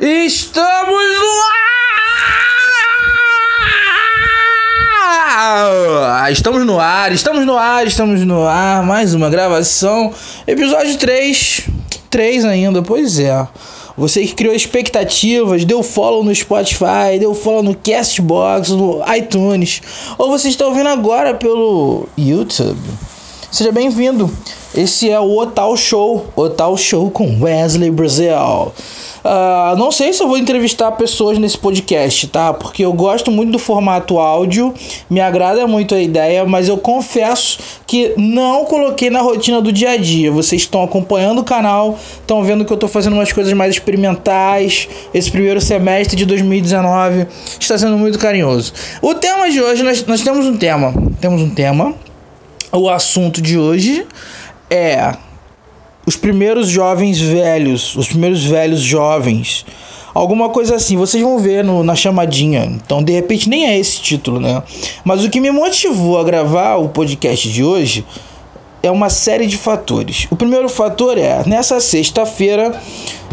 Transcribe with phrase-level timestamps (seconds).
[0.00, 1.42] Estamos no
[6.22, 6.32] ar!
[6.32, 8.82] Estamos no ar, estamos no ar, estamos no ar.
[8.82, 10.10] Mais uma gravação.
[10.46, 11.68] Episódio 3.
[12.08, 13.46] 3 ainda, pois é.
[13.94, 19.82] Você que criou expectativas, deu follow no Spotify, deu follow no Castbox, no iTunes,
[20.16, 22.80] ou você está ouvindo agora pelo YouTube.
[23.52, 24.30] Seja bem-vindo.
[24.74, 28.72] Esse é o Otal Show, Otal Show com Wesley Brasil.
[29.24, 32.52] Uh, não sei se eu vou entrevistar pessoas nesse podcast, tá?
[32.54, 34.74] Porque eu gosto muito do formato áudio,
[35.08, 39.90] me agrada muito a ideia, mas eu confesso que não coloquei na rotina do dia
[39.90, 40.30] a dia.
[40.32, 44.88] Vocês estão acompanhando o canal, estão vendo que eu estou fazendo umas coisas mais experimentais.
[45.12, 47.26] Esse primeiro semestre de 2019
[47.58, 48.72] está sendo muito carinhoso.
[49.02, 50.94] O tema de hoje, nós, nós temos um tema.
[51.20, 51.94] Temos um tema.
[52.72, 54.06] O assunto de hoje
[54.70, 55.12] é
[56.10, 59.64] os primeiros jovens velhos, os primeiros velhos jovens.
[60.12, 62.64] Alguma coisa assim, vocês vão ver no, na chamadinha.
[62.64, 64.60] Então, de repente, nem é esse título, né?
[65.04, 68.04] Mas o que me motivou a gravar o podcast de hoje
[68.82, 70.26] é uma série de fatores.
[70.32, 72.72] O primeiro fator é, nessa sexta-feira,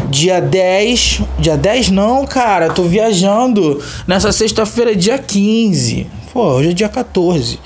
[0.08, 1.22] dia 10.
[1.40, 3.82] Dia 10 não, cara, tô viajando.
[4.06, 6.06] Nessa sexta-feira, dia 15.
[6.32, 7.58] Pô, hoje é dia 14.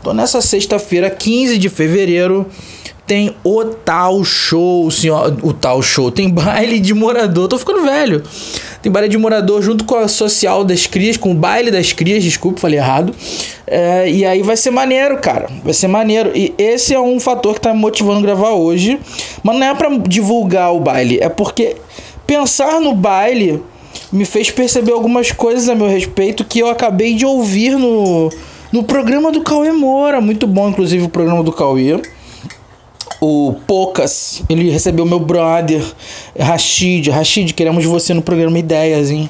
[0.00, 2.46] Então, nessa sexta-feira, 15 de fevereiro
[3.10, 8.22] tem o tal show, senhor, o tal show, tem baile de morador, tô ficando velho.
[8.80, 12.22] Tem baile de morador junto com a social das crias, com o baile das crias,
[12.22, 13.12] desculpa, falei errado.
[13.66, 15.50] É, e aí vai ser maneiro, cara.
[15.64, 16.30] Vai ser maneiro.
[16.36, 19.00] E esse é um fator que tá me motivando a gravar hoje.
[19.42, 21.78] Mas não é para divulgar o baile, é porque
[22.28, 23.60] pensar no baile
[24.12, 28.30] me fez perceber algumas coisas a meu respeito que eu acabei de ouvir no,
[28.70, 30.20] no programa do Cauê Moura.
[30.20, 32.00] Muito bom, inclusive, o programa do Cauê
[33.20, 35.82] o Poucas, ele recebeu meu brother,
[36.38, 37.10] Rashid.
[37.10, 39.28] Rashid, queremos você no programa Ideias, hein?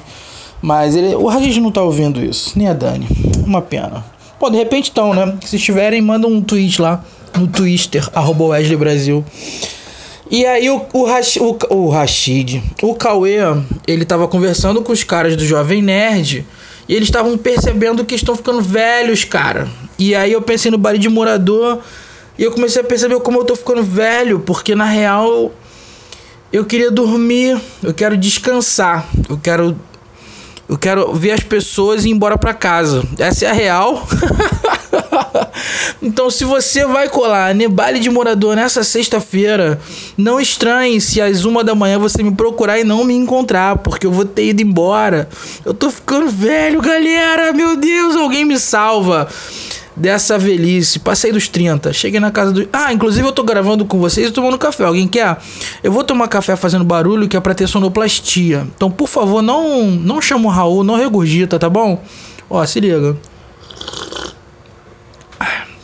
[0.61, 3.07] Mas ele, o Rashid não tá ouvindo isso, nem a Dani.
[3.45, 4.05] Uma pena.
[4.39, 5.35] Pô, de repente estão, né?
[5.45, 7.03] Se estiverem, manda um tweet lá
[7.37, 9.25] no Twitter, arroba Wesley Brasil.
[10.29, 13.39] E aí o, o, Rash, o, o Rashid, o Cauê,
[13.85, 16.45] ele tava conversando com os caras do Jovem Nerd
[16.87, 19.67] e eles estavam percebendo que estão ficando velhos, cara.
[19.99, 21.79] E aí eu pensei no baile de morador
[22.37, 25.51] e eu comecei a perceber como eu tô ficando velho, porque na real
[26.51, 29.77] eu queria dormir, eu quero descansar, eu quero
[30.71, 33.03] eu quero ver as pessoas e ir embora para casa.
[33.19, 34.07] Essa é a real.
[36.01, 39.81] então, se você vai colar no baile de morador nessa sexta-feira,
[40.15, 44.05] não estranhe se às uma da manhã você me procurar e não me encontrar, porque
[44.05, 45.27] eu vou ter ido embora.
[45.65, 47.51] Eu tô ficando velho, galera.
[47.51, 49.27] Meu Deus, alguém me salva
[50.01, 50.99] dessa velhice.
[50.99, 51.93] Passei dos 30.
[51.93, 52.67] Cheguei na casa do.
[52.73, 54.83] Ah, inclusive eu tô gravando com vocês e tomando café.
[54.83, 55.37] Alguém quer?
[55.83, 58.67] Eu vou tomar café fazendo barulho que é pra ter sonoplastia.
[58.75, 62.03] Então, por favor, não, não chama o Raul, não regurgita, tá bom?
[62.49, 63.15] Ó, se liga.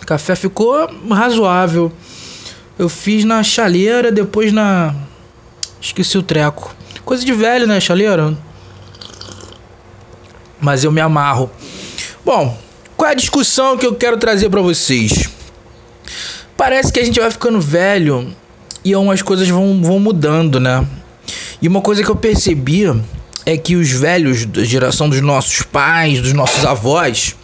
[0.06, 1.92] Café ficou razoável.
[2.80, 4.96] Eu fiz na chaleira, depois na.
[5.80, 6.76] Esqueci o treco.
[7.06, 8.36] Coisa de velho, né, chaleira?
[10.60, 11.52] Mas eu me amarro.
[12.26, 12.58] Bom,
[12.98, 15.30] qual é a discussão que eu quero trazer para vocês?
[16.58, 18.36] Parece que a gente vai ficando velho
[18.84, 20.84] e algumas coisas vão, vão mudando, né?
[21.62, 22.86] E uma coisa que eu percebi
[23.46, 27.36] é que os velhos da geração dos nossos pais, dos nossos avós,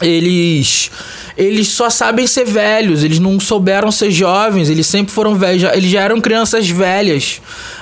[0.00, 0.90] eles
[1.36, 5.90] eles só sabem ser velhos, eles não souberam ser jovens, eles sempre foram velhos, eles
[5.90, 7.40] já eram crianças velhas.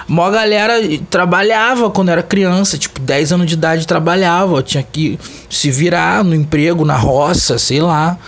[0.08, 0.74] Mó galera
[1.10, 5.18] trabalhava quando era criança, tipo, 10 anos de idade trabalhava, tinha que
[5.50, 8.18] se virar no emprego, na roça, sei lá.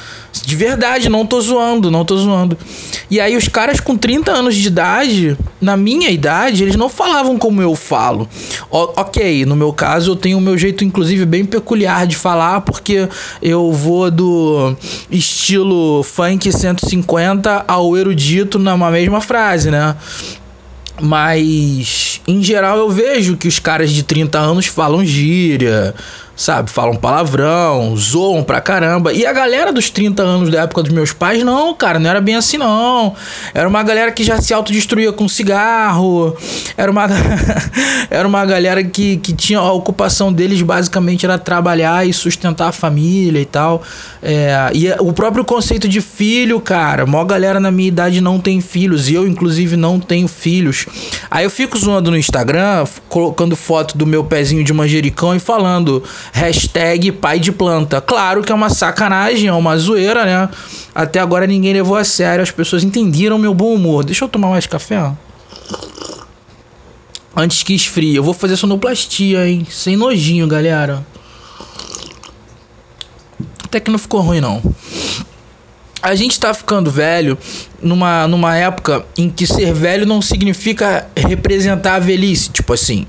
[0.42, 2.58] De verdade, não tô zoando, não tô zoando.
[3.10, 7.38] E aí os caras com 30 anos de idade, na minha idade, eles não falavam
[7.38, 8.28] como eu falo.
[8.70, 12.62] O ok, no meu caso eu tenho o meu jeito, inclusive, bem peculiar de falar,
[12.62, 13.08] porque
[13.40, 14.76] eu vou do
[15.10, 19.94] estilo funk 150 ao erudito na mesma frase, né?
[21.00, 25.94] Mas, em geral, eu vejo que os caras de 30 anos falam gíria,
[26.36, 26.70] sabe?
[26.70, 29.12] Falam palavrão, zoam pra caramba.
[29.12, 32.20] E a galera dos 30 anos da época dos meus pais, não, cara, não era
[32.20, 33.14] bem assim, não.
[33.52, 36.36] Era uma galera que já se autodestruía com cigarro.
[36.76, 37.06] Era uma,
[38.10, 42.72] era uma galera que, que tinha a ocupação deles basicamente era trabalhar e sustentar a
[42.72, 43.82] família e tal.
[44.22, 48.40] É, e o próprio conceito de filho, cara, a maior galera na minha idade não
[48.40, 49.08] tem filhos.
[49.08, 50.86] E eu, inclusive, não tenho filhos.
[51.30, 56.02] Aí eu fico zoando no Instagram, colocando foto do meu pezinho de manjericão e falando
[56.32, 58.00] Hashtag pai de planta.
[58.00, 60.48] Claro que é uma sacanagem, é uma zoeira, né?
[60.94, 64.04] Até agora ninguém levou a sério, as pessoas entenderam meu bom humor.
[64.04, 65.12] Deixa eu tomar mais café,
[67.36, 68.14] antes que esfrie.
[68.14, 69.66] Eu vou fazer sonoplastia, hein?
[69.68, 71.04] Sem nojinho, galera.
[73.64, 74.62] Até que não ficou ruim, não.
[76.00, 77.36] A gente tá ficando velho
[77.82, 82.50] numa, numa época em que ser velho não significa representar a velhice.
[82.50, 83.06] Tipo assim,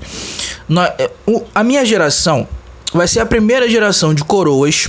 [1.54, 2.48] a minha geração
[2.92, 4.88] vai ser a primeira geração de coroas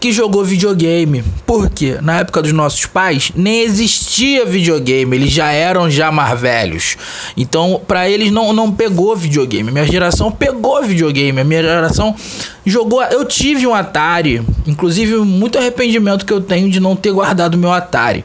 [0.00, 1.24] que jogou videogame.
[1.46, 6.96] Porque na época dos nossos pais nem existia videogame, eles já eram já mais velhos.
[7.36, 9.70] Então, para eles não, não pegou videogame.
[9.70, 11.40] Minha geração pegou videogame.
[11.40, 12.14] A minha geração
[12.64, 13.02] jogou.
[13.02, 17.72] Eu tive um Atari, inclusive muito arrependimento que eu tenho de não ter guardado meu
[17.72, 18.24] Atari.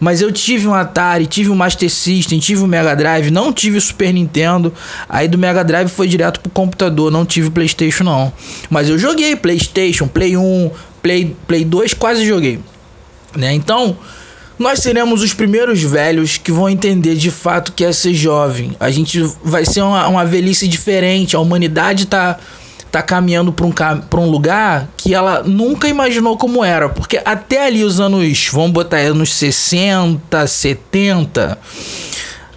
[0.00, 3.76] Mas eu tive um Atari, tive um Master System, tive um Mega Drive, não tive
[3.76, 4.72] o Super Nintendo.
[5.06, 8.32] Aí do Mega Drive foi direto pro computador, não tive PlayStation não.
[8.70, 10.70] Mas eu joguei PlayStation, Play 1,
[11.02, 12.58] Play, Play 2 quase joguei.
[13.36, 13.52] Né?
[13.52, 13.96] Então,
[14.58, 18.76] nós seremos os primeiros velhos que vão entender de fato que é ser jovem.
[18.80, 21.36] A gente vai ser uma, uma velhice diferente.
[21.36, 22.38] A humanidade tá,
[22.90, 26.88] tá caminhando para um, pra um lugar que ela nunca imaginou como era.
[26.88, 31.58] Porque até ali os anos, vamos botar anos 60, 70,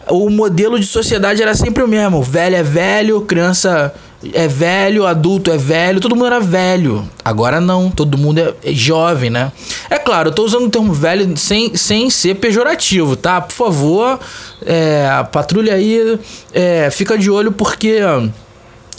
[0.09, 2.21] o modelo de sociedade era sempre o mesmo.
[2.21, 3.93] Velho é velho, criança
[4.33, 7.07] é velho, adulto é velho, todo mundo era velho.
[7.23, 9.51] Agora não, todo mundo é, é jovem, né?
[9.89, 13.41] É claro, eu tô usando o termo velho sem, sem ser pejorativo, tá?
[13.41, 14.19] Por favor,
[14.65, 16.19] é, patrulha aí,
[16.53, 17.99] é, fica de olho porque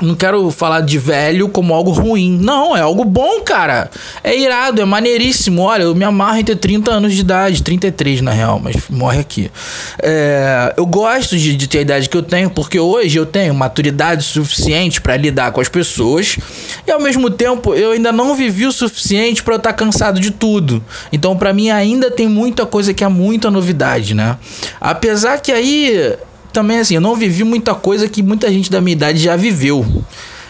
[0.02, 2.38] não quero falar de velho como algo ruim.
[2.40, 3.90] Não, é algo bom, cara.
[4.22, 5.62] É irado, é maneiríssimo.
[5.62, 9.20] Olha, eu me amarro em ter 30 anos de idade, 33 na real, mas morre
[9.20, 9.50] aqui.
[10.02, 13.54] É, eu gosto de, de ter a idade que eu tenho, porque hoje eu tenho
[13.54, 16.38] maturidade suficiente para lidar com as pessoas
[16.86, 20.30] e ao mesmo tempo eu ainda não vivi o suficiente para estar tá cansado de
[20.30, 20.82] tudo.
[21.12, 24.36] Então, para mim, ainda tem muita coisa que é muita novidade, né?
[24.80, 26.16] Apesar que aí
[26.54, 29.84] também assim, eu não vivi muita coisa que muita gente da minha idade já viveu.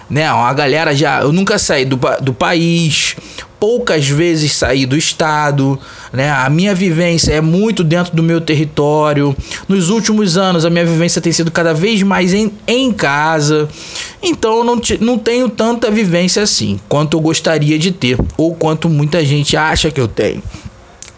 [0.08, 0.26] Né?
[0.26, 1.22] A galera já.
[1.22, 3.16] Eu nunca saí do, do país,
[3.58, 5.80] poucas vezes saí do estado,
[6.12, 6.30] né?
[6.30, 9.34] A minha vivência é muito dentro do meu território.
[9.66, 13.66] Nos últimos anos, a minha vivência tem sido cada vez mais em, em casa.
[14.22, 18.90] Então, eu não, não tenho tanta vivência assim quanto eu gostaria de ter, ou quanto
[18.90, 20.42] muita gente acha que eu tenho.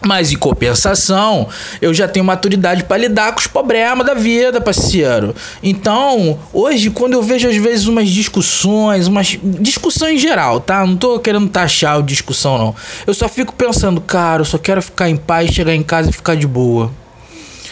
[0.07, 1.49] Mas em compensação,
[1.81, 5.35] eu já tenho maturidade para lidar com os problemas da vida, parceiro.
[5.61, 10.85] Então, hoje, quando eu vejo às vezes umas discussões, umas discussões em geral, tá?
[10.85, 12.75] Não tô querendo taxar a discussão, não.
[13.05, 16.13] Eu só fico pensando, cara, eu só quero ficar em paz, chegar em casa e
[16.13, 16.89] ficar de boa.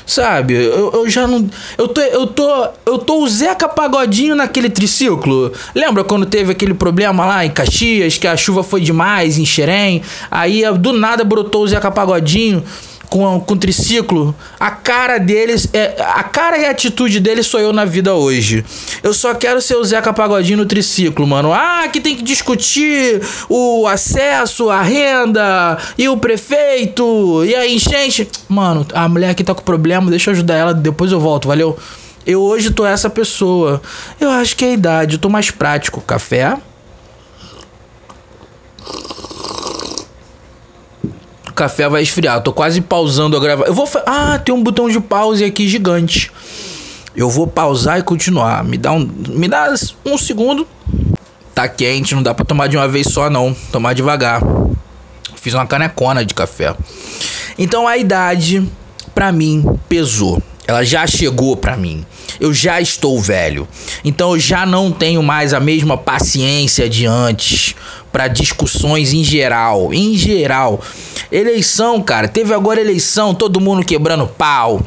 [0.05, 0.53] Sabe?
[0.53, 1.49] Eu, eu já não.
[1.77, 2.67] Eu tô, eu tô.
[2.85, 5.51] Eu tô o Zeca Pagodinho naquele triciclo.
[5.73, 10.01] Lembra quando teve aquele problema lá em Caxias, que a chuva foi demais em Xerém?
[10.29, 12.63] Aí do nada brotou o Zeca Pagodinho
[13.09, 17.71] com, com triciclo, a cara deles, é, a cara e a atitude deles sou eu
[17.71, 18.63] na vida hoje.
[19.03, 21.53] Eu só quero ser o Zeca Pagodinho no triciclo, mano.
[21.53, 28.27] Ah, que tem que discutir o acesso, a renda e o prefeito e a enchente.
[28.47, 31.77] Mano, a mulher aqui tá com problema, deixa eu ajudar ela, depois eu volto, valeu?
[32.25, 33.81] Eu hoje tô essa pessoa.
[34.19, 36.01] Eu acho que é a idade, eu tô mais prático.
[36.01, 36.57] Café?
[41.55, 42.37] Café vai esfriar.
[42.37, 43.67] Eu tô quase pausando a gravação.
[43.67, 43.89] Eu vou.
[44.05, 46.31] Ah, tem um botão de pause aqui gigante.
[47.15, 48.63] Eu vou pausar e continuar.
[48.63, 49.73] Me dá um, me dá
[50.05, 50.67] um segundo.
[51.53, 53.55] Tá quente, não dá para tomar de uma vez só não.
[53.71, 54.41] Tomar devagar.
[55.41, 56.75] Fiz uma canecona de café.
[57.57, 58.67] Então a idade
[59.13, 60.43] para mim pesou.
[60.67, 62.03] Ela já chegou para mim.
[62.39, 63.67] Eu já estou velho.
[64.03, 67.75] Então eu já não tenho mais a mesma paciência de antes
[68.15, 69.93] para discussões em geral.
[69.93, 70.79] Em geral.
[71.29, 72.29] Eleição, cara.
[72.29, 74.81] Teve agora eleição, todo mundo quebrando pau.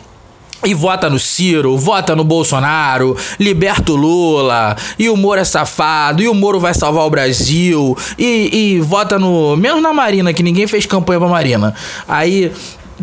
[0.65, 6.23] E vota no Ciro, vota no Bolsonaro, liberta o Lula, e o Moro é safado,
[6.23, 9.57] e o Moro vai salvar o Brasil, e, e vota no.
[9.57, 11.75] Menos na Marina, que ninguém fez campanha pra Marina.
[12.09, 12.51] Aí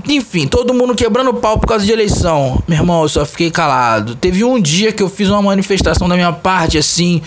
[0.07, 2.61] enfim, todo mundo quebrando pau por causa de eleição.
[2.67, 4.15] Meu irmão, eu só fiquei calado.
[4.15, 7.21] Teve um dia que eu fiz uma manifestação da minha parte, assim,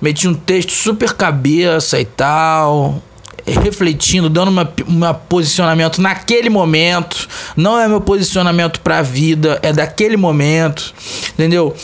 [0.00, 3.02] meti um texto super cabeça e tal,
[3.46, 7.28] refletindo, dando meu posicionamento naquele momento.
[7.56, 10.94] Não é meu posicionamento pra vida, é daquele momento,
[11.34, 11.74] entendeu?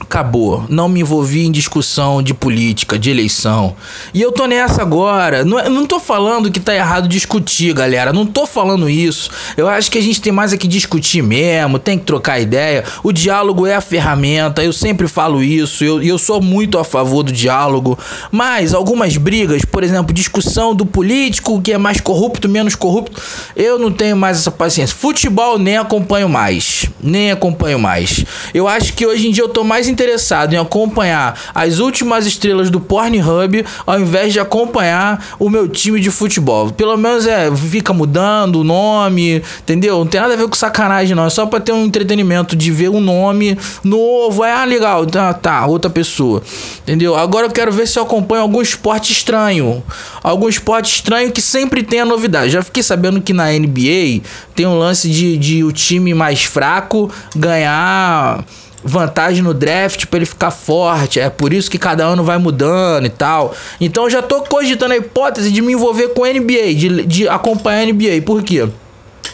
[0.00, 0.64] Acabou.
[0.68, 3.74] Não me envolvi em discussão de política, de eleição.
[4.14, 5.44] E eu tô nessa agora.
[5.44, 8.12] Não, é, não tô falando que tá errado discutir, galera.
[8.12, 9.30] Não tô falando isso.
[9.56, 12.84] Eu acho que a gente tem mais aqui discutir mesmo, tem que trocar ideia.
[13.02, 15.84] O diálogo é a ferramenta, eu sempre falo isso.
[15.84, 17.98] Eu, eu sou muito a favor do diálogo.
[18.30, 23.20] Mas algumas brigas, por exemplo, discussão do político que é mais corrupto, menos corrupto,
[23.56, 24.96] eu não tenho mais essa paciência.
[24.96, 26.88] Futebol nem acompanho mais.
[27.02, 28.24] Nem acompanho mais.
[28.54, 32.70] Eu acho que hoje em dia eu tô mais interessado em acompanhar as últimas estrelas
[32.70, 36.70] do Pornhub ao invés de acompanhar o meu time de futebol.
[36.70, 39.98] Pelo menos é, fica mudando o nome, entendeu?
[39.98, 41.26] Não tem nada a ver com sacanagem, não.
[41.26, 44.44] É só pra ter um entretenimento de ver um nome novo.
[44.44, 46.42] É, ah, legal, tá, tá, outra pessoa.
[46.82, 47.16] Entendeu?
[47.16, 49.82] Agora eu quero ver se eu acompanho algum esporte estranho.
[50.22, 52.50] Algum esporte estranho que sempre tem a novidade.
[52.50, 54.22] Já fiquei sabendo que na NBA
[54.54, 58.44] tem um lance de, de o time mais fraco ganhar
[58.82, 61.20] vantagem no draft para ele ficar forte.
[61.20, 63.54] É por isso que cada ano vai mudando e tal.
[63.80, 67.82] Então já tô cogitando a hipótese de me envolver com a NBA, de, de acompanhar
[67.82, 68.22] a NBA.
[68.24, 68.68] Por quê?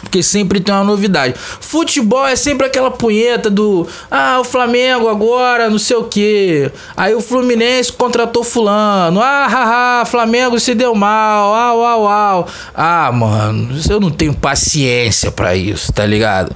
[0.01, 1.35] Porque sempre tem uma novidade.
[1.61, 3.87] Futebol é sempre aquela punheta do.
[4.11, 6.71] Ah, o Flamengo agora, não sei o que.
[6.97, 9.21] Aí o Fluminense contratou Fulano.
[9.21, 11.55] Ah, haha, Flamengo se deu mal.
[11.55, 12.49] Ah, uau, uau.
[12.75, 16.55] Ah, mano, eu não tenho paciência para isso, tá ligado?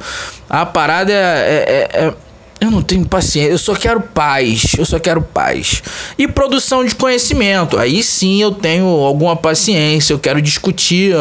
[0.49, 2.15] A parada é, é, é, é
[2.61, 5.83] eu não tenho paciência, eu só quero paz, eu só quero paz.
[6.19, 11.15] E produção de conhecimento, aí sim eu tenho alguma paciência, eu quero discutir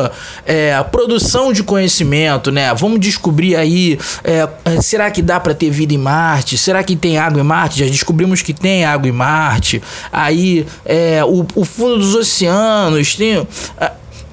[0.46, 2.74] é, a produção de conhecimento, né?
[2.74, 6.58] Vamos descobrir aí, é, é será que dá para ter vida em Marte?
[6.58, 7.79] Será que tem água em Marte?
[7.79, 9.82] Já descobrimos que tem água em Marte.
[10.12, 13.46] Aí, é, o, o fundo dos oceanos, tem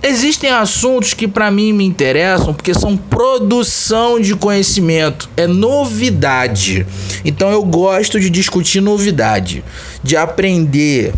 [0.07, 6.87] Existem assuntos que para mim me interessam porque são produção de conhecimento, é novidade.
[7.25, 9.65] Então eu gosto de discutir novidade,
[10.03, 11.15] de aprender,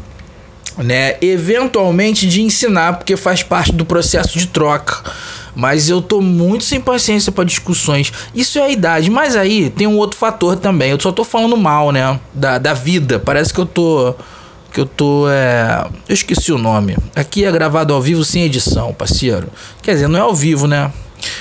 [0.78, 1.16] né?
[1.20, 5.02] Eventualmente de ensinar, porque faz parte do processo de troca.
[5.52, 8.12] Mas eu tô muito sem paciência para discussões.
[8.32, 9.10] Isso é a idade.
[9.10, 10.90] Mas aí tem um outro fator também.
[10.90, 12.20] Eu só tô falando mal, né?
[12.32, 13.18] Da, da vida.
[13.18, 14.14] Parece que eu tô
[14.76, 15.26] que eu tô.
[15.30, 15.86] É...
[16.06, 16.98] Eu esqueci o nome.
[17.14, 19.48] Aqui é gravado ao vivo sem edição, parceiro.
[19.82, 20.92] Quer dizer, não é ao vivo, né?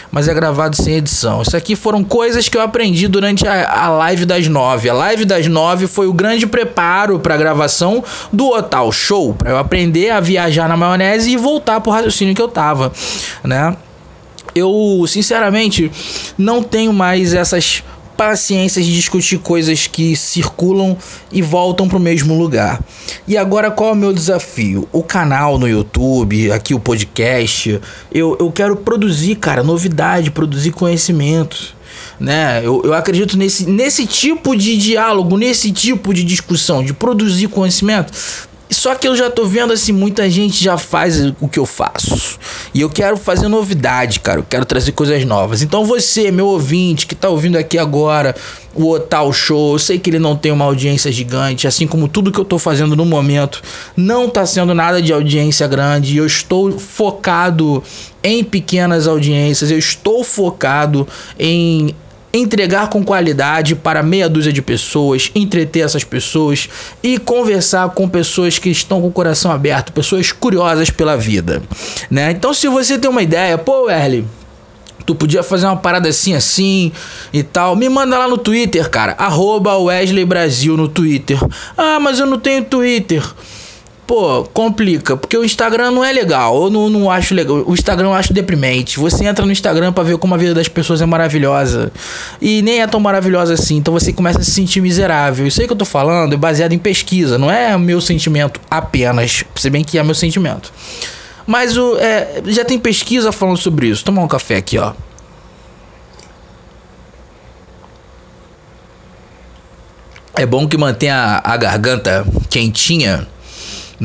[0.10, 1.42] Mas é gravado sem edição.
[1.42, 4.90] Isso aqui foram coisas que eu aprendi durante a, a live das nove.
[4.90, 8.02] A live das nove foi o grande preparo para a gravação
[8.32, 9.34] do Otal Show.
[9.34, 12.94] Para eu aprender a viajar na maionese e voltar pro raciocínio que eu tava,
[13.44, 13.76] né?
[14.56, 15.92] Eu, sinceramente,
[16.38, 17.84] não tenho mais essas
[18.16, 20.98] paciência de discutir coisas que circulam
[21.32, 22.82] e voltam para o mesmo lugar.
[23.28, 24.88] E agora qual é o meu desafio?
[24.92, 27.80] O canal no YouTube, aqui o podcast,
[28.12, 31.76] eu, eu quero produzir, cara, novidade, produzir conhecimento.
[32.20, 32.62] Né?
[32.64, 38.14] Eu, eu acredito nesse, nesse tipo de diálogo, nesse tipo de discussão, de produzir conhecimento.
[38.76, 42.38] Só que eu já tô vendo assim, muita gente já faz o que eu faço.
[42.74, 44.40] E eu quero fazer novidade, cara.
[44.40, 45.62] Eu quero trazer coisas novas.
[45.62, 48.36] Então você, meu ouvinte, que tá ouvindo aqui agora
[48.74, 52.30] o Otal Show, eu sei que ele não tem uma audiência gigante, assim como tudo
[52.30, 53.62] que eu tô fazendo no momento
[53.96, 56.18] não tá sendo nada de audiência grande.
[56.18, 57.82] Eu estou focado
[58.22, 61.08] em pequenas audiências, eu estou focado
[61.40, 61.96] em
[62.38, 66.70] entregar com qualidade para meia dúzia de pessoas, entreter essas pessoas
[67.02, 71.62] e conversar com pessoas que estão com o coração aberto, pessoas curiosas pela vida,
[72.10, 72.32] né?
[72.32, 74.26] Então, se você tem uma ideia, pô, Erle,
[75.06, 76.92] tu podia fazer uma parada assim, assim
[77.32, 77.76] e tal.
[77.76, 79.14] Me manda lá no Twitter, cara.
[79.18, 81.38] Arroba Wesley Brasil no Twitter.
[81.78, 83.24] Ah, mas eu não tenho Twitter.
[84.08, 86.66] Pô, complica, porque o Instagram não é legal.
[86.66, 87.64] Eu não, não acho legal.
[87.66, 89.00] O Instagram eu acho deprimente.
[89.00, 91.92] Você entra no Instagram para ver como a vida das pessoas é maravilhosa.
[92.40, 93.78] E nem é tão maravilhosa assim.
[93.78, 95.48] Então você começa a se sentir miserável.
[95.48, 97.40] Isso aí que eu tô falando é baseado em pesquisa.
[97.40, 99.44] Não é meu sentimento apenas.
[99.56, 100.72] Se bem que é meu sentimento.
[101.48, 104.06] Mas o, é, já tem pesquisa falando sobre isso.
[104.06, 104.94] Toma um café aqui, ó.
[110.38, 113.28] É bom que mantenha a garganta quentinha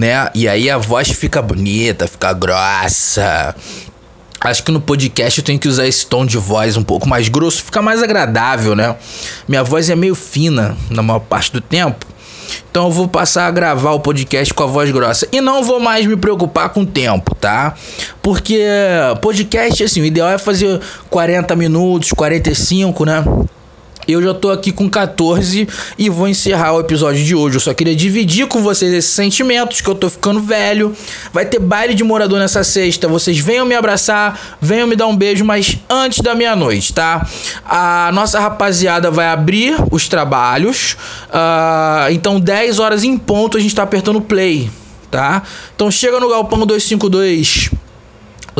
[0.00, 0.30] né?
[0.34, 3.54] E aí a voz fica bonita, fica grossa.
[4.40, 7.28] Acho que no podcast eu tenho que usar esse tom de voz um pouco mais
[7.28, 8.96] grosso, fica mais agradável, né?
[9.46, 12.06] Minha voz é meio fina na maior parte do tempo.
[12.70, 15.28] Então eu vou passar a gravar o podcast com a voz grossa.
[15.30, 17.74] E não vou mais me preocupar com o tempo, tá?
[18.22, 18.58] Porque
[19.20, 20.80] podcast, assim, o ideal é fazer
[21.10, 23.22] 40 minutos, 45, né?
[24.08, 27.56] Eu já tô aqui com 14 e vou encerrar o episódio de hoje.
[27.56, 30.94] Eu só queria dividir com vocês esses sentimentos que eu tô ficando velho.
[31.32, 33.06] Vai ter baile de morador nessa sexta.
[33.06, 37.26] Vocês venham me abraçar, venham me dar um beijo, mas antes da meia-noite, tá?
[37.64, 40.96] A nossa rapaziada vai abrir os trabalhos.
[41.28, 44.70] Uh, então, 10 horas em ponto, a gente tá apertando play,
[45.10, 45.42] tá?
[45.74, 47.70] Então chega no Galpão 252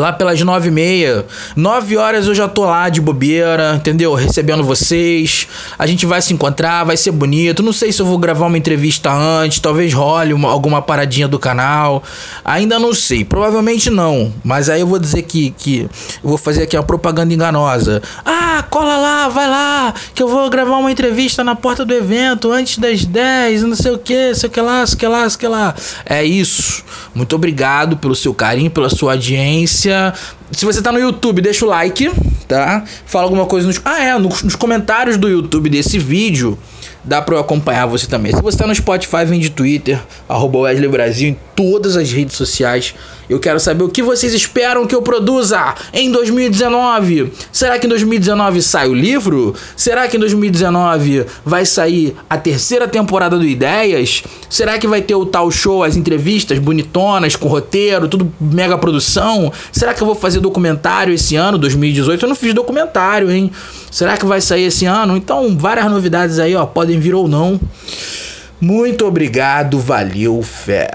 [0.00, 1.24] lá pelas nove e meia.
[1.54, 4.14] Nove horas eu já tô lá de bobeira, entendeu?
[4.14, 5.46] Recebendo vocês.
[5.78, 7.62] A gente vai se encontrar, vai ser bonito.
[7.62, 11.38] Não sei se eu vou gravar uma entrevista antes, talvez role uma, alguma paradinha do
[11.38, 12.02] canal.
[12.44, 14.32] Ainda não sei, provavelmente não.
[14.42, 15.80] Mas aí eu vou dizer que, que
[16.22, 18.02] eu vou fazer aqui uma propaganda enganosa.
[18.24, 22.50] Ah, cola lá, vai lá, que eu vou gravar uma entrevista na porta do evento
[22.50, 25.28] antes das 10, não sei o que, sei o que lá, sei o que lá,
[25.28, 25.74] sei o que lá.
[26.06, 26.84] É isso.
[27.14, 29.12] Muito obrigado pelo seu carinho, pela sua
[29.90, 30.14] audiência.
[30.52, 32.10] Se você tá no YouTube, deixa o like,
[32.48, 32.84] tá?
[33.06, 33.80] Fala alguma coisa nos.
[33.84, 36.58] Ah, é, nos, comentários do YouTube desse vídeo
[37.02, 38.34] dá para eu acompanhar você também.
[38.34, 42.36] Se você tá no Spotify, vem de Twitter, arroba Wesley Brasil, em todas as redes
[42.36, 42.94] sociais.
[43.30, 47.32] Eu quero saber o que vocês esperam que eu produza em 2019.
[47.52, 49.54] Será que em 2019 sai o livro?
[49.76, 54.24] Será que em 2019 vai sair a terceira temporada do Ideias?
[54.48, 59.52] Será que vai ter o tal show, as entrevistas bonitonas, com roteiro, tudo mega produção?
[59.70, 62.24] Será que eu vou fazer documentário esse ano, 2018?
[62.24, 63.52] Eu não fiz documentário, hein?
[63.92, 65.16] Será que vai sair esse ano?
[65.16, 67.60] Então, várias novidades aí, ó, podem vir ou não.
[68.60, 70.90] Muito obrigado, valeu, fé.